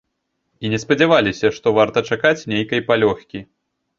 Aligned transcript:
І 0.67 0.71
не 0.73 0.77
спадзяваліся, 0.83 1.51
што 1.57 1.73
варта 1.79 2.03
чакаць 2.15 2.47
нейкай 2.53 2.83
палёгкі. 2.89 3.39